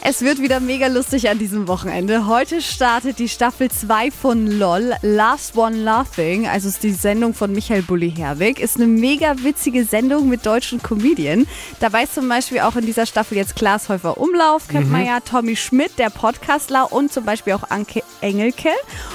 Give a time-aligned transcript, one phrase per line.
[0.00, 2.26] Es wird wieder mega lustig an diesem Wochenende.
[2.26, 7.52] Heute startet die Staffel 2 von LOL, Last One Laughing, also ist die Sendung von
[7.52, 8.60] Michael Bulli Herwig.
[8.60, 11.48] Ist eine mega witzige Sendung mit deutschen Comedien.
[11.80, 15.18] Dabei ist zum Beispiel auch in dieser Staffel jetzt Klaas Häufer Umlauf, kennt man ja,
[15.20, 18.70] Tommy Schmidt, der Podcastler und zum Beispiel auch Anke Engelke.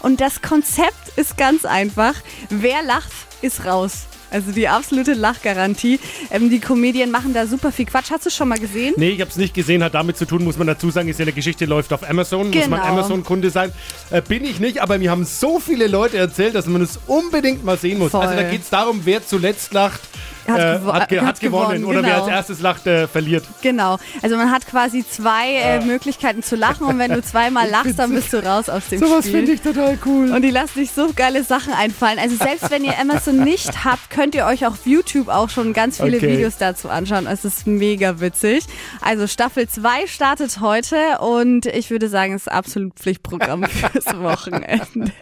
[0.00, 2.14] Und das Konzept ist ganz einfach.
[2.50, 3.12] Wer lacht,
[3.42, 4.06] ist raus.
[4.34, 6.00] Also die absolute Lachgarantie.
[6.32, 8.10] Ähm, die Comedien machen da super viel Quatsch.
[8.10, 8.92] Hast du schon mal gesehen?
[8.96, 9.84] Nee, ich habe es nicht gesehen.
[9.84, 12.50] Hat damit zu tun, muss man dazu sagen, ist ja eine Geschichte, läuft auf Amazon.
[12.50, 12.92] Muss man Genau.
[12.92, 13.72] Amazon-Kunde sein.
[14.10, 17.64] Äh, bin ich nicht, aber mir haben so viele Leute erzählt, dass man es unbedingt
[17.64, 18.10] mal sehen muss.
[18.10, 18.22] Voll.
[18.22, 20.00] Also da geht es darum, wer zuletzt lacht,
[20.46, 21.80] Hat äh, gewo- hat, ge hat hat gewonnen.
[21.80, 22.24] gewonnen, Oder wer genau.
[22.24, 23.44] als erstes lacht, äh, verliert.
[23.62, 23.98] Genau.
[24.22, 28.12] Also man hat quasi zwei äh, Möglichkeiten zu lachen und wenn du zweimal lachst, dann
[28.12, 29.36] bist du raus aus dem Sowas Spiel.
[29.38, 30.30] finde ich total cool.
[30.32, 32.18] Und die lassen sich so geile Sachen einfallen.
[32.18, 36.00] Also selbst wenn ihr Amazon nicht habt, könnt ihr euch auf YouTube auch schon ganz
[36.00, 36.32] viele Okay.
[36.34, 37.26] Videos dazu anschauen.
[37.26, 38.64] Es ist mega witzig.
[39.00, 45.12] Also Staffel 2 startet heute und ich würde sagen, es ist absolut Pflichtprogramm fürs Wochenende.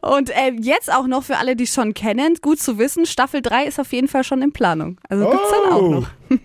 [0.00, 3.42] Und äh, jetzt auch noch für alle, die es schon kennen, gut zu wissen, Staffel
[3.42, 4.98] 3 ist auf jeden Fall schon in Planung.
[5.08, 5.90] Also gibt's dann auch Oh.
[5.90, 6.06] noch.